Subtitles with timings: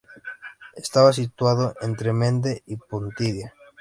[0.83, 3.53] Estaba situada entre Mende y Potidea.